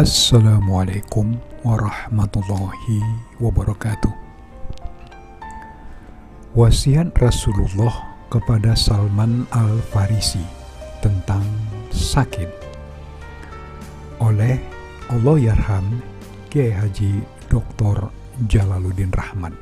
Assalamualaikum 0.00 1.36
warahmatullahi 1.60 3.04
wabarakatuh. 3.36 4.08
Wasiat 6.56 7.12
Rasulullah 7.20 8.08
kepada 8.32 8.72
Salman 8.72 9.44
Al-Farisi 9.52 10.40
tentang 11.04 11.44
sakit 11.92 12.48
oleh 14.24 14.56
Allah 15.12 15.36
Yarham 15.52 16.00
Kiai 16.48 16.72
Haji 16.72 17.20
Dr. 17.52 18.08
Jalaluddin 18.48 19.12
Rahman. 19.12 19.52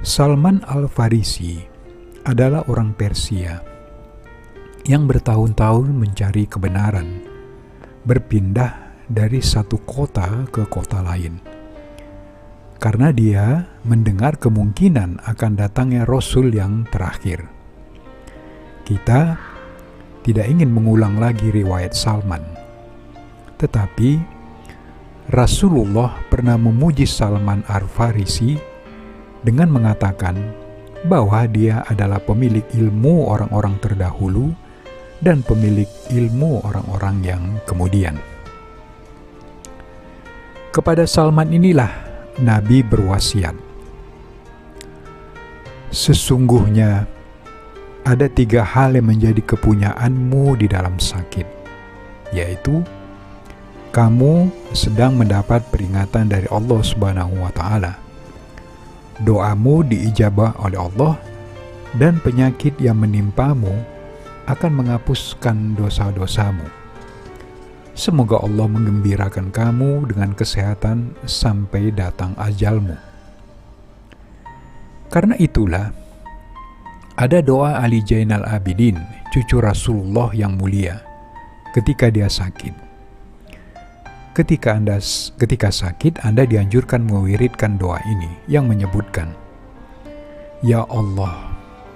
Salman 0.00 0.64
Al-Farisi 0.72 1.60
adalah 2.24 2.64
orang 2.64 2.96
Persia 2.96 3.60
yang 4.88 5.04
bertahun-tahun 5.04 5.92
mencari 5.92 6.48
kebenaran 6.48 7.33
berpindah 8.04 9.04
dari 9.08 9.40
satu 9.40 9.80
kota 9.84 10.48
ke 10.48 10.64
kota 10.68 11.00
lain. 11.00 11.40
Karena 12.76 13.08
dia 13.12 13.64
mendengar 13.88 14.36
kemungkinan 14.36 15.24
akan 15.24 15.52
datangnya 15.56 16.04
Rasul 16.04 16.52
yang 16.52 16.84
terakhir. 16.92 17.48
Kita 18.84 19.40
tidak 20.20 20.46
ingin 20.48 20.68
mengulang 20.68 21.16
lagi 21.16 21.48
riwayat 21.48 21.96
Salman. 21.96 22.44
Tetapi 23.56 24.20
Rasulullah 25.32 26.20
pernah 26.28 26.60
memuji 26.60 27.08
Salman 27.08 27.64
Ar-Farisi 27.64 28.60
dengan 29.40 29.72
mengatakan 29.72 30.36
bahwa 31.08 31.44
dia 31.48 31.84
adalah 31.88 32.20
pemilik 32.20 32.64
ilmu 32.76 33.28
orang-orang 33.32 33.80
terdahulu 33.80 34.52
dan 35.24 35.40
pemilik 35.40 35.88
ilmu 36.12 36.60
orang-orang 36.68 37.16
yang 37.24 37.42
kemudian. 37.64 38.20
Kepada 40.68 41.08
Salman 41.08 41.48
inilah 41.48 41.88
Nabi 42.44 42.84
berwasiat. 42.84 43.56
Sesungguhnya 45.88 47.08
ada 48.04 48.28
tiga 48.28 48.60
hal 48.60 48.98
yang 48.98 49.08
menjadi 49.08 49.40
kepunyaanmu 49.40 50.60
di 50.60 50.68
dalam 50.68 51.00
sakit, 51.00 51.46
yaitu 52.36 52.84
kamu 53.94 54.50
sedang 54.74 55.14
mendapat 55.14 55.62
peringatan 55.70 56.28
dari 56.28 56.50
Allah 56.50 56.82
Subhanahu 56.82 57.38
wa 57.40 57.54
taala. 57.54 57.96
Doamu 59.22 59.86
diijabah 59.86 60.58
oleh 60.66 60.82
Allah 60.82 61.14
dan 61.94 62.18
penyakit 62.18 62.74
yang 62.82 62.98
menimpamu 62.98 63.93
akan 64.44 64.72
menghapuskan 64.84 65.76
dosa-dosamu. 65.76 66.64
Semoga 67.94 68.42
Allah 68.42 68.66
menggembirakan 68.66 69.54
kamu 69.54 70.10
dengan 70.10 70.34
kesehatan 70.34 71.14
sampai 71.24 71.94
datang 71.94 72.34
ajalmu. 72.34 72.98
Karena 75.14 75.38
itulah, 75.38 75.94
ada 77.14 77.38
doa 77.38 77.78
Ali 77.78 78.02
Jainal 78.02 78.42
Abidin, 78.50 78.98
cucu 79.30 79.62
Rasulullah 79.62 80.34
yang 80.34 80.58
mulia, 80.58 80.98
ketika 81.70 82.10
dia 82.10 82.26
sakit. 82.26 82.74
Ketika 84.34 84.74
Anda 84.74 84.98
ketika 85.38 85.70
sakit, 85.70 86.26
Anda 86.26 86.42
dianjurkan 86.42 87.06
mewiridkan 87.06 87.78
doa 87.78 88.02
ini 88.02 88.26
yang 88.50 88.66
menyebutkan, 88.66 89.30
Ya 90.66 90.82
Allah, 90.90 91.53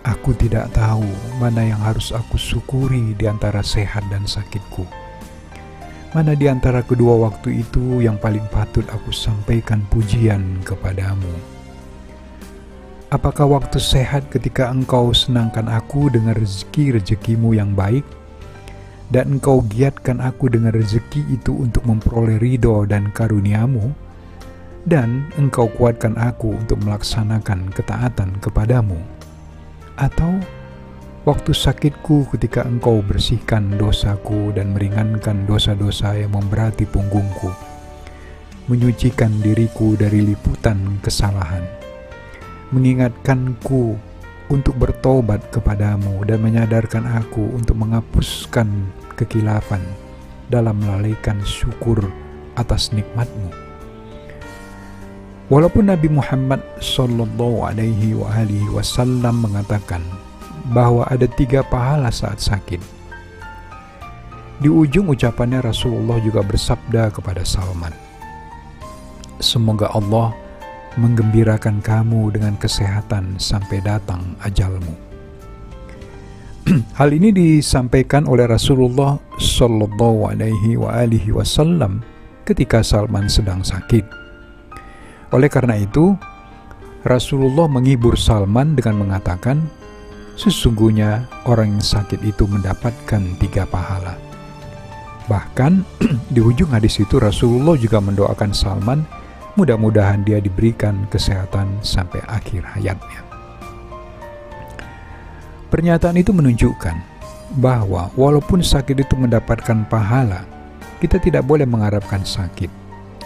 Aku 0.00 0.32
tidak 0.32 0.72
tahu 0.72 1.04
mana 1.36 1.60
yang 1.60 1.80
harus 1.84 2.08
aku 2.08 2.40
syukuri 2.40 3.12
di 3.12 3.28
antara 3.28 3.60
sehat 3.60 4.00
dan 4.08 4.24
sakitku. 4.24 4.88
Mana 6.16 6.32
di 6.32 6.48
antara 6.48 6.80
kedua 6.80 7.28
waktu 7.28 7.60
itu 7.60 8.00
yang 8.00 8.16
paling 8.16 8.42
patut 8.48 8.82
aku 8.88 9.12
sampaikan 9.12 9.84
pujian 9.92 10.64
kepadamu? 10.64 11.28
Apakah 13.12 13.60
waktu 13.60 13.76
sehat 13.76 14.32
ketika 14.32 14.72
engkau 14.72 15.12
senangkan 15.12 15.68
aku 15.68 16.08
dengan 16.08 16.32
rezeki-rezekimu 16.32 17.52
yang 17.52 17.76
baik? 17.76 18.06
Dan 19.12 19.36
engkau 19.36 19.60
giatkan 19.68 20.22
aku 20.24 20.48
dengan 20.48 20.72
rezeki 20.72 21.28
itu 21.28 21.60
untuk 21.60 21.84
memperoleh 21.84 22.40
ridho 22.40 22.88
dan 22.88 23.12
karuniamu? 23.12 23.92
Dan 24.88 25.28
engkau 25.36 25.68
kuatkan 25.68 26.16
aku 26.16 26.56
untuk 26.56 26.80
melaksanakan 26.80 27.68
ketaatan 27.76 28.40
kepadamu? 28.40 29.19
Atau 29.98 30.38
waktu 31.24 31.54
sakitku 31.54 32.28
ketika 32.34 32.66
engkau 32.66 33.00
bersihkan 33.00 33.78
dosaku 33.78 34.54
dan 34.54 34.74
meringankan 34.74 35.46
dosa-dosa 35.46 36.18
yang 36.18 36.34
memberati 36.34 36.84
punggungku, 36.86 37.50
menyucikan 38.70 39.30
diriku 39.42 39.98
dari 39.98 40.22
liputan 40.22 40.98
kesalahan, 41.02 41.64
mengingatkanku 42.70 43.98
untuk 44.50 44.74
bertobat 44.78 45.46
kepadamu 45.54 46.26
dan 46.26 46.42
menyadarkan 46.42 47.06
aku 47.06 47.54
untuk 47.54 47.78
menghapuskan 47.78 48.66
kekilafan 49.14 49.82
dalam 50.50 50.74
melalaikan 50.82 51.38
syukur 51.46 52.10
atas 52.58 52.90
nikmatmu. 52.90 53.69
Walaupun 55.50 55.90
Nabi 55.90 56.06
Muhammad 56.06 56.62
Sallallahu 56.78 57.66
Alaihi 57.66 58.14
Wasallam 58.70 59.42
mengatakan 59.42 59.98
bahwa 60.70 61.02
ada 61.10 61.26
tiga 61.26 61.66
pahala 61.66 62.14
saat 62.14 62.38
sakit. 62.38 62.78
Di 64.62 64.70
ujung 64.70 65.10
ucapannya 65.10 65.58
Rasulullah 65.58 66.22
juga 66.22 66.46
bersabda 66.46 67.10
kepada 67.10 67.42
Salman, 67.42 67.90
Semoga 69.40 69.90
Allah 69.90 70.30
menggembirakan 71.00 71.82
kamu 71.82 72.30
dengan 72.36 72.54
kesehatan 72.54 73.40
sampai 73.40 73.82
datang 73.82 74.36
ajalmu. 74.46 74.94
Hal 77.00 77.10
ini 77.10 77.34
disampaikan 77.34 78.28
oleh 78.28 78.46
Rasulullah 78.46 79.18
Sallallahu 79.40 80.30
Alaihi 80.30 80.78
Wasallam 81.32 82.06
ketika 82.46 82.86
Salman 82.86 83.26
sedang 83.26 83.64
sakit. 83.66 84.29
Oleh 85.30 85.46
karena 85.46 85.78
itu, 85.78 86.18
Rasulullah 87.06 87.70
menghibur 87.70 88.18
Salman 88.18 88.74
dengan 88.74 89.06
mengatakan, 89.06 89.62
sesungguhnya 90.34 91.30
orang 91.46 91.78
yang 91.78 91.84
sakit 91.84 92.18
itu 92.26 92.50
mendapatkan 92.50 93.22
tiga 93.38 93.62
pahala. 93.70 94.18
Bahkan 95.30 95.86
di 96.34 96.40
ujung 96.42 96.74
hadis 96.74 96.98
itu 96.98 97.22
Rasulullah 97.22 97.78
juga 97.78 98.02
mendoakan 98.02 98.50
Salman 98.50 99.06
mudah-mudahan 99.54 100.26
dia 100.26 100.42
diberikan 100.42 101.06
kesehatan 101.06 101.78
sampai 101.78 102.18
akhir 102.26 102.66
hayatnya. 102.74 103.22
Pernyataan 105.70 106.18
itu 106.18 106.34
menunjukkan 106.34 106.96
bahwa 107.62 108.10
walaupun 108.18 108.66
sakit 108.66 109.06
itu 109.06 109.14
mendapatkan 109.14 109.86
pahala, 109.86 110.42
kita 110.98 111.22
tidak 111.22 111.46
boleh 111.46 111.62
mengharapkan 111.62 112.26
sakit 112.26 112.79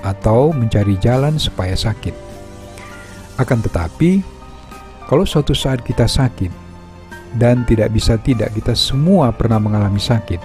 atau 0.00 0.52
mencari 0.52 0.96
jalan 1.00 1.36
supaya 1.36 1.76
sakit. 1.76 2.12
Akan 3.40 3.64
tetapi, 3.64 4.20
kalau 5.08 5.24
suatu 5.24 5.56
saat 5.56 5.80
kita 5.80 6.04
sakit 6.04 6.52
dan 7.40 7.64
tidak 7.64 7.94
bisa 7.94 8.20
tidak 8.20 8.52
kita 8.52 8.76
semua 8.76 9.32
pernah 9.32 9.56
mengalami 9.56 9.98
sakit, 9.98 10.40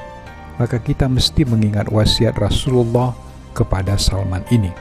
maka 0.55 0.79
kita 0.79 1.11
mesti 1.11 1.43
mengingat 1.43 1.91
wasiat 1.91 2.39
Rasulullah 2.39 3.11
kepada 3.51 3.99
Salman 3.99 4.43
ini. 4.51 4.71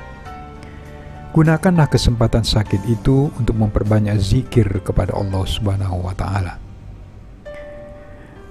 Gunakanlah 1.34 1.90
kesempatan 1.90 2.46
sakit 2.46 2.86
itu 2.86 3.26
untuk 3.34 3.58
memperbanyak 3.58 4.14
zikir 4.22 4.70
kepada 4.86 5.18
Allah 5.18 5.42
Subhanahu 5.42 6.06
wa 6.06 6.14
taala. 6.14 6.62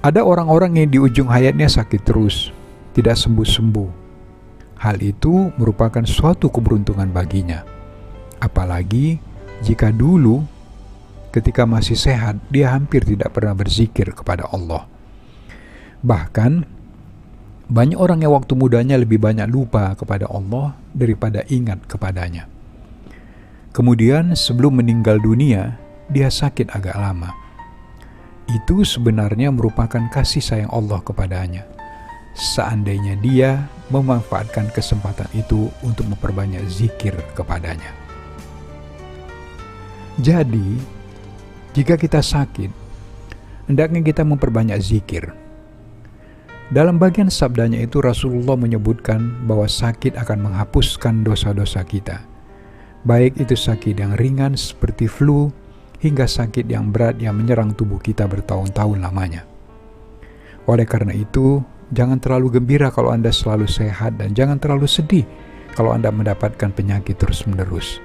Ada 0.04 0.20
orang-orang 0.20 0.84
yang 0.84 0.90
di 0.92 1.00
ujung 1.00 1.32
hayatnya 1.32 1.72
sakit 1.72 2.04
terus, 2.04 2.52
tidak 2.92 3.16
sembuh-sembuh, 3.16 4.03
Hal 4.84 5.00
itu 5.00 5.48
merupakan 5.56 6.04
suatu 6.04 6.52
keberuntungan 6.52 7.08
baginya. 7.08 7.64
Apalagi 8.44 9.16
jika 9.64 9.96
dulu 9.96 10.44
ketika 11.32 11.64
masih 11.64 11.96
sehat 11.96 12.36
dia 12.52 12.76
hampir 12.76 13.08
tidak 13.08 13.32
pernah 13.32 13.56
berzikir 13.56 14.12
kepada 14.12 14.44
Allah. 14.52 14.84
Bahkan 16.04 16.68
banyak 17.72 17.96
orang 17.96 18.28
yang 18.28 18.36
waktu 18.36 18.60
mudanya 18.60 19.00
lebih 19.00 19.24
banyak 19.24 19.48
lupa 19.48 19.96
kepada 19.96 20.28
Allah 20.28 20.76
daripada 20.92 21.48
ingat 21.48 21.88
kepadanya. 21.88 22.52
Kemudian 23.72 24.36
sebelum 24.36 24.84
meninggal 24.84 25.24
dunia, 25.24 25.80
dia 26.12 26.28
sakit 26.28 26.76
agak 26.76 27.00
lama. 27.00 27.32
Itu 28.52 28.84
sebenarnya 28.84 29.48
merupakan 29.56 30.12
kasih 30.12 30.44
sayang 30.44 30.72
Allah 30.76 31.00
kepadanya 31.00 31.64
seandainya 32.34 33.18
dia 33.22 33.70
memanfaatkan 33.94 34.74
kesempatan 34.74 35.30
itu 35.38 35.70
untuk 35.86 36.10
memperbanyak 36.10 36.66
zikir 36.66 37.14
kepadanya. 37.38 37.94
Jadi, 40.22 40.78
jika 41.74 41.98
kita 41.98 42.22
sakit, 42.22 42.70
hendaknya 43.66 44.02
kita 44.06 44.22
memperbanyak 44.22 44.78
zikir. 44.78 45.34
Dalam 46.74 46.98
bagian 46.98 47.30
sabdanya 47.30 47.82
itu 47.82 48.02
Rasulullah 48.02 48.58
menyebutkan 48.58 49.46
bahwa 49.46 49.70
sakit 49.70 50.18
akan 50.18 50.50
menghapuskan 50.50 51.22
dosa-dosa 51.22 51.86
kita. 51.86 52.26
Baik 53.06 53.38
itu 53.38 53.54
sakit 53.54 54.00
yang 54.00 54.18
ringan 54.18 54.58
seperti 54.58 55.06
flu 55.06 55.54
hingga 56.02 56.26
sakit 56.26 56.66
yang 56.66 56.90
berat 56.90 57.20
yang 57.20 57.36
menyerang 57.38 57.76
tubuh 57.78 58.00
kita 58.00 58.26
bertahun-tahun 58.26 59.02
lamanya. 59.02 59.44
Oleh 60.64 60.88
karena 60.88 61.12
itu, 61.12 61.60
jangan 61.94 62.18
terlalu 62.20 62.60
gembira 62.60 62.90
kalau 62.90 63.14
Anda 63.14 63.30
selalu 63.30 63.70
sehat 63.70 64.18
dan 64.18 64.34
jangan 64.34 64.58
terlalu 64.58 64.90
sedih 64.90 65.26
kalau 65.78 65.94
Anda 65.94 66.10
mendapatkan 66.10 66.74
penyakit 66.74 67.22
terus-menerus. 67.22 68.02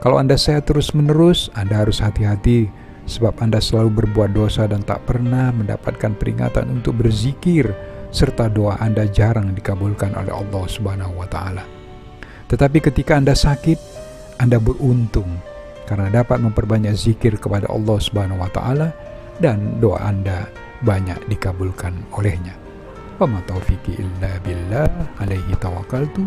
Kalau 0.00 0.16
Anda 0.16 0.40
sehat 0.40 0.64
terus-menerus, 0.70 1.52
Anda 1.52 1.84
harus 1.84 2.00
hati-hati 2.00 2.72
sebab 3.04 3.36
Anda 3.42 3.60
selalu 3.60 4.06
berbuat 4.06 4.32
dosa 4.32 4.64
dan 4.64 4.86
tak 4.86 5.04
pernah 5.04 5.52
mendapatkan 5.52 6.16
peringatan 6.16 6.80
untuk 6.80 7.02
berzikir 7.02 7.68
serta 8.10 8.50
doa 8.50 8.78
Anda 8.80 9.06
jarang 9.10 9.54
dikabulkan 9.54 10.14
oleh 10.14 10.32
Allah 10.34 10.64
Subhanahu 10.66 11.14
wa 11.18 11.28
taala. 11.28 11.66
Tetapi 12.50 12.78
ketika 12.82 13.18
Anda 13.18 13.34
sakit, 13.34 13.78
Anda 14.42 14.58
beruntung 14.58 15.38
karena 15.86 16.10
dapat 16.10 16.42
memperbanyak 16.42 16.94
zikir 16.94 17.38
kepada 17.38 17.66
Allah 17.70 17.98
Subhanahu 17.98 18.42
wa 18.42 18.50
taala 18.50 18.88
dan 19.42 19.78
doa 19.82 20.00
Anda 20.02 20.46
banyak 20.80 21.28
dikabulkan 21.28 22.14
olehnya. 22.14 22.69
Wa 23.20 23.28
ma 23.28 23.44
billah 24.40 24.88
alaihi 25.20 25.52
tawakkaltu 25.60 26.24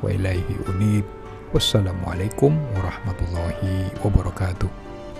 wa 0.00 0.08
ilaihi 0.08 0.56
unib. 0.72 1.04
Wassalamualaikum 1.52 2.56
warahmatullahi 2.72 3.92
wabarakatuh. 4.00 4.79